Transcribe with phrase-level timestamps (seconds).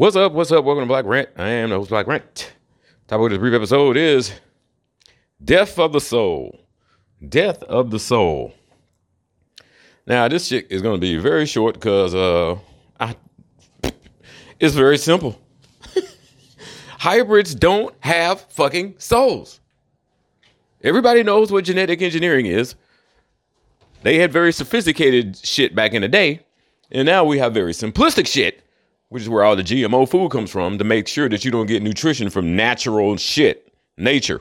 [0.00, 0.32] What's up?
[0.32, 0.64] What's up?
[0.64, 1.28] Welcome to Black Rant.
[1.36, 2.54] I am the host Black Rant.
[3.06, 4.32] Topic of this brief episode is
[5.44, 6.58] Death of the Soul.
[7.28, 8.54] Death of the Soul.
[10.06, 12.56] Now, this shit is going to be very short because uh,
[12.98, 13.14] I,
[14.58, 15.38] it's very simple.
[16.98, 19.60] Hybrids don't have fucking souls.
[20.82, 22.74] Everybody knows what genetic engineering is.
[24.02, 26.40] They had very sophisticated shit back in the day,
[26.90, 28.64] and now we have very simplistic shit
[29.10, 31.66] which is where all the GMO food comes from, to make sure that you don't
[31.66, 34.40] get nutrition from natural shit, nature,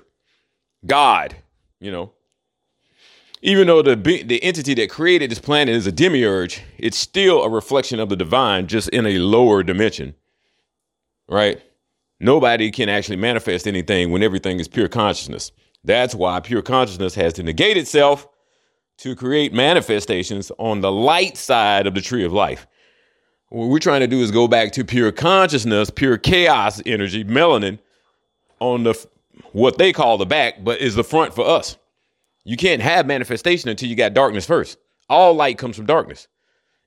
[0.85, 1.35] God,
[1.79, 2.13] you know.
[3.41, 7.49] Even though the the entity that created this planet is a demiurge, it's still a
[7.49, 10.13] reflection of the divine, just in a lower dimension.
[11.27, 11.61] Right?
[12.19, 15.51] Nobody can actually manifest anything when everything is pure consciousness.
[15.83, 18.27] That's why pure consciousness has to negate itself
[18.97, 22.67] to create manifestations on the light side of the tree of life.
[23.49, 27.79] What we're trying to do is go back to pure consciousness, pure chaos energy, melanin
[28.59, 29.07] on the
[29.53, 31.77] what they call the back, but is the front for us.
[32.43, 34.77] You can't have manifestation until you got darkness first.
[35.09, 36.27] All light comes from darkness.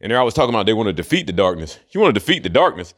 [0.00, 1.78] And there I was talking about they want to defeat the darkness.
[1.90, 2.94] You want to defeat the darkness.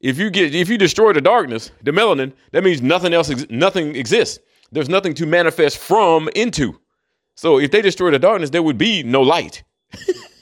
[0.00, 3.96] If you get if you destroy the darkness, the melanin, that means nothing else nothing
[3.96, 4.38] exists.
[4.70, 6.78] There's nothing to manifest from into.
[7.36, 9.62] So if they destroy the darkness, there would be no light.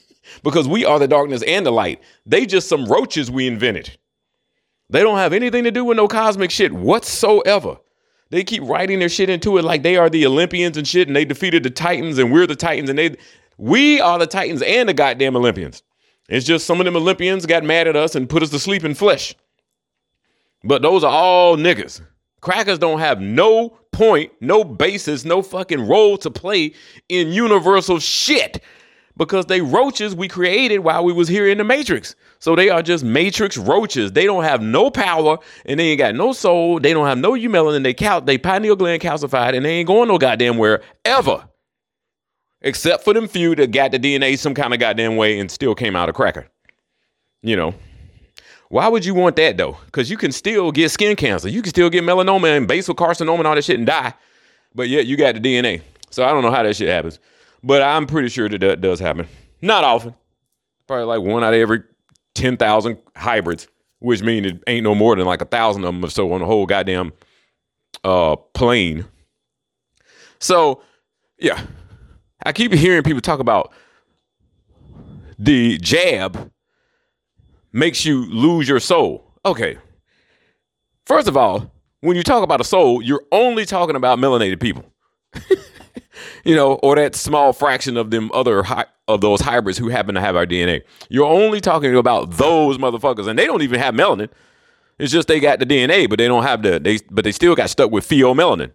[0.45, 2.01] because we are the darkness and the light.
[2.25, 3.97] They just some roaches we invented.
[4.91, 7.77] They don't have anything to do with no cosmic shit whatsoever.
[8.29, 11.15] They keep writing their shit into it like they are the Olympians and shit, and
[11.15, 13.15] they defeated the Titans, and we're the Titans, and they
[13.57, 15.81] we are the Titans and the goddamn Olympians.
[16.29, 18.83] It's just some of them Olympians got mad at us and put us to sleep
[18.83, 19.35] in flesh.
[20.63, 22.01] But those are all niggas.
[22.41, 26.73] Crackers don't have no point, no basis, no fucking role to play
[27.09, 28.61] in universal shit
[29.17, 32.15] because they roaches we created while we was here in the matrix.
[32.39, 34.11] So they are just matrix roaches.
[34.11, 36.79] They don't have no power and they ain't got no soul.
[36.79, 37.83] They don't have no eumelanin.
[37.83, 41.47] They cal- they pineal gland calcified and they ain't going no goddamn where ever.
[42.61, 45.75] Except for them few that got the DNA some kind of goddamn way and still
[45.75, 46.47] came out a cracker.
[47.41, 47.75] You know.
[48.69, 49.77] Why would you want that though?
[49.85, 51.47] Because you can still get skin cancer.
[51.47, 54.13] You can still get melanoma and basal carcinoma and all that shit and die.
[54.73, 55.81] But yet you got the DNA.
[56.09, 57.19] So I don't know how that shit happens.
[57.65, 59.27] But I'm pretty sure that that does happen.
[59.59, 60.13] Not often.
[60.87, 61.81] Probably like one out of every
[62.35, 63.67] 10,000 hybrids,
[63.99, 66.41] which means it ain't no more than like a thousand of them or so on
[66.41, 67.11] the whole goddamn
[68.03, 69.05] uh, plane.
[70.39, 70.83] So,
[71.39, 71.59] yeah.
[72.45, 73.73] I keep hearing people talk about
[75.39, 76.51] the jab
[77.73, 79.33] makes you lose your soul.
[79.43, 79.79] Okay.
[81.07, 81.71] First of all,
[82.01, 84.85] when you talk about a soul, you're only talking about melanated people.
[86.43, 88.63] you know, or that small fraction of them other
[89.07, 90.81] of those hybrids who happen to have our DNA.
[91.09, 94.29] You're only talking about those motherfuckers, and they don't even have melanin.
[94.97, 97.55] It's just they got the DNA, but they don't have the they, but they still
[97.55, 98.71] got stuck with pheomelanin,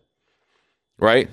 [0.99, 1.28] right?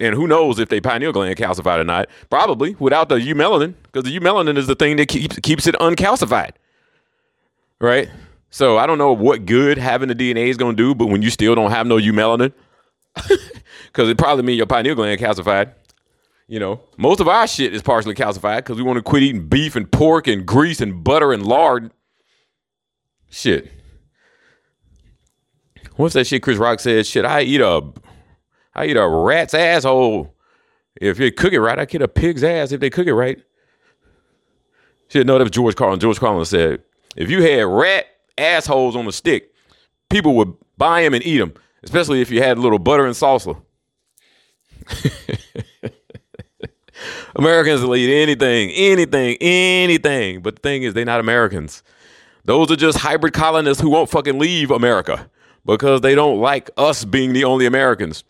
[0.00, 2.08] And who knows if they pineal gland calcified or not?
[2.30, 6.52] Probably without the eumelanin, because the eumelanin is the thing that keeps keeps it uncalcified,
[7.80, 8.08] right?
[8.50, 11.20] So I don't know what good having the DNA is going to do, but when
[11.20, 12.52] you still don't have no eumelanin,
[13.86, 15.72] because it probably means your pineal gland calcified.
[16.46, 19.48] You know, most of our shit is partially calcified because we want to quit eating
[19.48, 21.90] beef and pork and grease and butter and lard.
[23.28, 23.70] Shit.
[25.96, 27.06] What's that shit Chris Rock said?
[27.06, 27.82] Shit, I eat a,
[28.74, 30.34] I eat a rat's asshole.
[31.00, 33.38] If you cook it right, I get a pig's ass if they cook it right.
[35.08, 36.00] Shit, no, that was George Carlin.
[36.00, 36.82] George Carlin said,
[37.16, 38.06] if you had rat
[38.38, 39.52] assholes on a stick,
[40.08, 43.14] people would buy them and eat them especially if you had a little butter and
[43.14, 43.60] salsa.
[47.36, 50.40] Americans will eat anything, anything, anything.
[50.42, 51.82] But the thing is, they're not Americans.
[52.44, 55.30] Those are just hybrid colonists who won't fucking leave America
[55.64, 58.24] because they don't like us being the only Americans.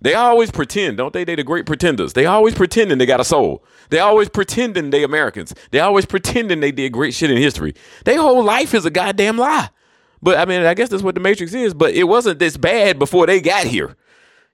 [0.00, 1.24] They always pretend, don't they?
[1.24, 2.12] They the great pretenders.
[2.12, 3.64] They always pretending they got a soul.
[3.90, 5.54] They always pretending they Americans.
[5.70, 7.74] They always pretending they did great shit in history.
[8.04, 9.70] Their whole life is a goddamn lie.
[10.24, 11.74] But I mean, I guess that's what the Matrix is.
[11.74, 13.94] But it wasn't this bad before they got here.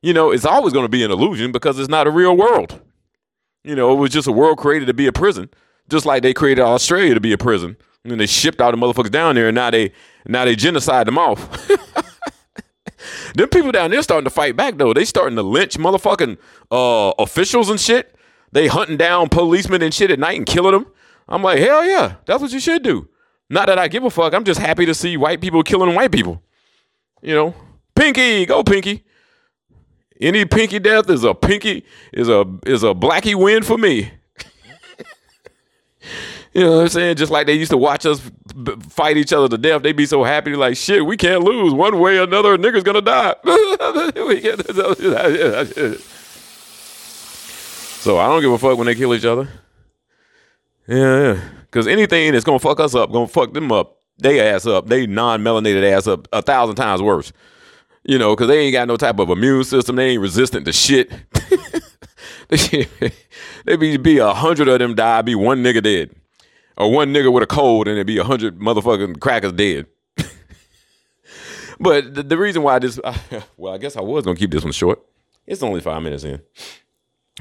[0.02, 2.80] You know, it's always going to be an illusion because it's not a real world.
[3.62, 5.48] You know, it was just a world created to be a prison,
[5.88, 7.76] just like they created Australia to be a prison.
[8.02, 9.92] And then they shipped all the motherfuckers down there, and now they
[10.26, 11.68] now they genocide them off.
[13.36, 14.92] them people down there starting to fight back though.
[14.92, 16.36] They starting to lynch motherfucking
[16.72, 18.16] uh, officials and shit.
[18.50, 20.86] They hunting down policemen and shit at night and killing them.
[21.28, 23.08] I'm like, hell yeah, that's what you should do.
[23.50, 24.32] Not that I give a fuck.
[24.32, 26.40] I'm just happy to see white people killing white people.
[27.20, 27.54] You know,
[27.96, 29.04] Pinky, go Pinky.
[30.20, 34.12] Any Pinky death is a Pinky is a is a Blackie win for me.
[36.52, 37.16] You know what I'm saying?
[37.16, 38.28] Just like they used to watch us
[38.88, 41.72] fight each other to death, they'd be so happy, like, shit, we can't lose.
[41.72, 43.36] One way or another, a nigga's gonna die.
[48.00, 49.48] so I don't give a fuck when they kill each other.
[50.88, 51.40] Yeah, yeah.
[51.70, 55.06] Because anything that's gonna fuck us up, gonna fuck them up, they ass up, they
[55.06, 57.32] non-melanated ass up a thousand times worse.
[58.02, 59.96] You know, because they ain't got no type of immune system.
[59.96, 61.12] They ain't resistant to shit.
[62.48, 66.10] they be be a hundred of them die, be one nigga dead
[66.76, 69.86] or one nigga with a cold and it'd be a hundred motherfucking crackers dead.
[71.80, 72.98] but the, the, reason why this,
[73.56, 75.00] well, I guess I was gonna keep this one short.
[75.46, 76.40] It's only five minutes in,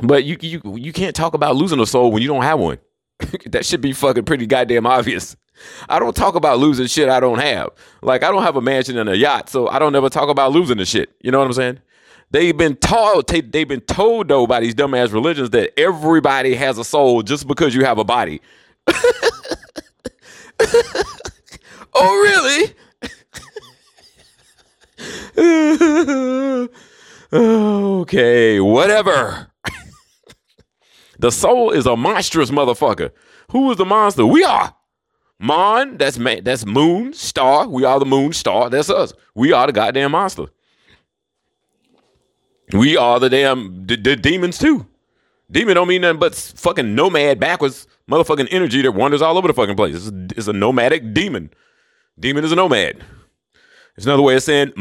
[0.01, 2.79] but you you you can't talk about losing a soul when you don't have one.
[3.47, 5.35] that should be fucking pretty goddamn obvious.
[5.89, 7.69] I don't talk about losing shit I don't have.
[8.01, 10.51] Like I don't have a mansion and a yacht, so I don't ever talk about
[10.51, 11.13] losing the shit.
[11.21, 11.79] You know what I'm saying?
[12.31, 16.83] They've been taught, they've been told though by these dumbass religions that everybody has a
[16.83, 18.41] soul just because you have a body.
[21.93, 22.75] oh, really?
[27.33, 29.48] okay, whatever.
[31.19, 33.11] The soul is a monstrous motherfucker.
[33.51, 34.25] Who is the monster?
[34.25, 34.73] We are.
[35.39, 37.67] Mon, that's man, that's moon, star.
[37.67, 38.69] We are the moon, star.
[38.69, 39.13] That's us.
[39.35, 40.47] We are the goddamn monster.
[42.73, 44.85] We are the damn the, demons too.
[45.51, 49.53] Demon don't mean nothing but fucking nomad backwards motherfucking energy that wanders all over the
[49.53, 49.95] fucking place.
[49.95, 51.49] It's a, it's a nomadic demon.
[52.19, 53.03] Demon is a nomad.
[53.95, 54.73] It's another way of saying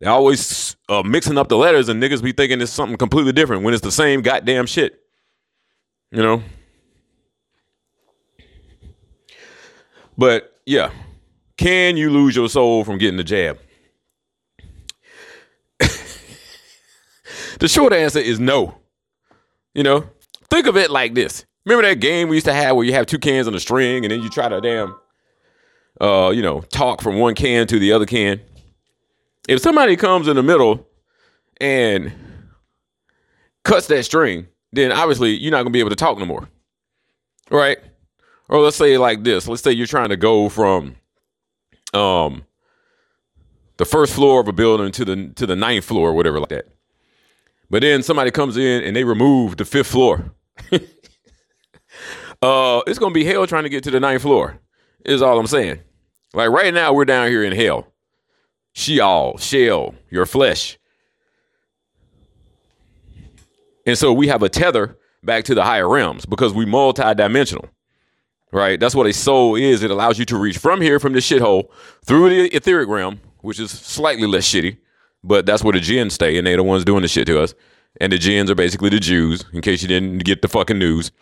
[0.00, 3.62] they always uh, mixing up the letters and niggas be thinking it's something completely different
[3.62, 5.00] when it's the same goddamn shit.
[6.10, 6.42] You know?
[10.18, 10.90] But yeah,
[11.56, 13.58] can you lose your soul from getting the jab?
[17.58, 18.78] the short answer is no.
[19.74, 20.08] You know,
[20.48, 21.44] think of it like this.
[21.66, 24.04] Remember that game we used to have where you have two cans on a string
[24.04, 24.94] and then you try to damn,
[26.00, 28.40] uh, you know, talk from one can to the other can.
[29.48, 30.86] If somebody comes in the middle
[31.60, 32.12] and
[33.64, 36.48] cuts that string, then obviously you're not gonna be able to talk no more,
[37.50, 37.78] right?
[38.48, 39.48] Or let's say like this.
[39.48, 40.96] Let's say you're trying to go from,
[41.94, 42.44] um,
[43.76, 46.48] the first floor of a building to the to the ninth floor or whatever like
[46.48, 46.68] that.
[47.68, 50.32] But then somebody comes in and they remove the fifth floor.
[52.42, 54.60] uh, it's gonna be hell trying to get to the ninth floor.
[55.04, 55.80] Is all I'm saying.
[56.32, 57.92] Like right now, we're down here in hell.
[58.78, 60.78] Sheol, shell, your flesh.
[63.86, 67.70] And so we have a tether back to the higher realms because we multi-dimensional.
[68.52, 68.78] Right?
[68.78, 69.82] That's what a soul is.
[69.82, 71.70] It allows you to reach from here, from the shithole,
[72.04, 74.76] through the etheric realm, which is slightly less shitty,
[75.24, 77.54] but that's where the jinns stay, and they're the ones doing the shit to us.
[77.98, 81.12] And the jinns are basically the Jews, in case you didn't get the fucking news.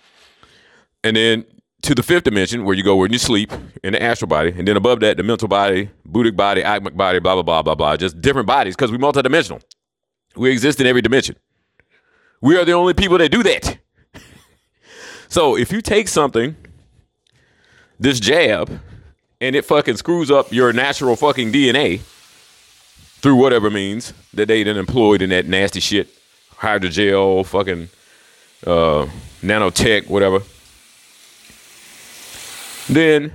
[1.04, 1.44] And then
[1.84, 3.52] to the fifth dimension, where you go when you sleep
[3.82, 7.18] in the astral body, and then above that, the mental body, buddhic body, atmic body,
[7.18, 9.62] blah blah blah blah blah, just different bodies because we're multidimensional.
[10.34, 11.36] We exist in every dimension.
[12.40, 13.78] We are the only people that do that.
[15.28, 16.56] so if you take something,
[18.00, 18.80] this jab,
[19.40, 22.00] and it fucking screws up your natural fucking DNA
[23.20, 26.08] through whatever means that they then employed in that nasty shit,
[26.56, 27.88] hydrogel, fucking
[28.66, 29.06] uh,
[29.42, 30.40] nanotech, whatever.
[32.88, 33.32] Then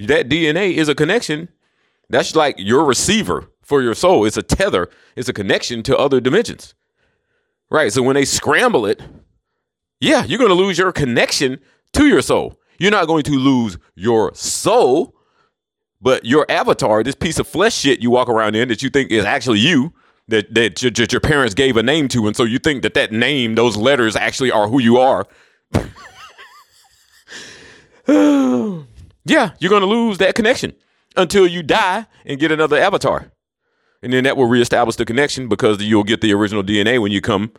[0.00, 1.48] that DNA is a connection.
[2.08, 4.24] That's like your receiver for your soul.
[4.24, 4.88] It's a tether.
[5.16, 6.74] It's a connection to other dimensions.
[7.70, 7.92] Right.
[7.92, 9.00] So when they scramble it,
[10.00, 11.60] yeah, you're going to lose your connection
[11.92, 12.58] to your soul.
[12.78, 15.14] You're not going to lose your soul
[16.00, 19.10] but your avatar, this piece of flesh shit you walk around in that you think
[19.10, 19.92] is actually you,
[20.28, 23.12] that that your, your parents gave a name to, and so you think that that
[23.12, 25.26] name, those letters, actually are who you are.
[29.30, 30.74] Yeah, you're gonna lose that connection
[31.16, 33.32] until you die and get another avatar,
[34.02, 37.20] and then that will reestablish the connection because you'll get the original DNA when you
[37.20, 37.52] come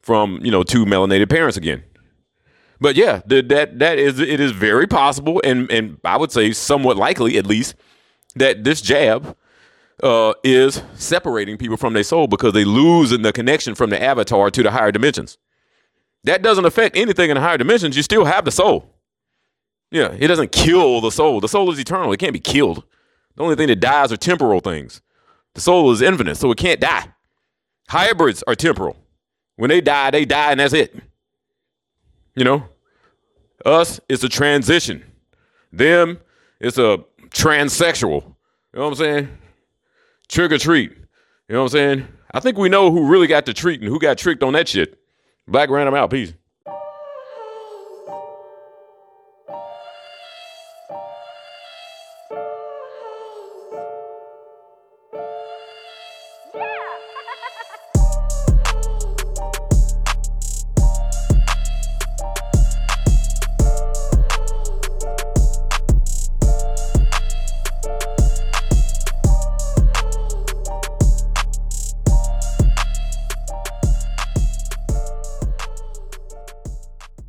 [0.00, 1.84] from you know two melanated parents again.
[2.80, 6.52] But yeah, the, that that is it is very possible, and and I would say
[6.52, 7.74] somewhat likely at least
[8.36, 9.36] that this jab
[10.02, 14.00] uh, is separating people from their soul because they lose in the connection from the
[14.00, 15.38] avatar to the higher dimensions.
[16.24, 17.96] That doesn't affect anything in the higher dimensions.
[17.96, 18.94] You still have the soul.
[19.90, 21.40] Yeah, it doesn't kill the soul.
[21.40, 22.12] The soul is eternal.
[22.12, 22.84] It can't be killed.
[23.36, 25.00] The only thing that dies are temporal things.
[25.54, 27.06] The soul is infinite, so it can't die.
[27.88, 28.96] Hybrids are temporal.
[29.56, 30.94] When they die, they die, and that's it.
[32.36, 32.64] You know,
[33.64, 35.04] us, it's a transition.
[35.72, 36.20] Them,
[36.60, 38.22] it's a transsexual.
[38.22, 39.38] You know what I'm saying?
[40.28, 40.90] Trick or treat.
[40.90, 42.08] You know what I'm saying?
[42.32, 44.68] I think we know who really got the treat and who got tricked on that
[44.68, 44.98] shit.
[45.46, 46.10] Black Rant out.
[46.10, 46.34] Peace.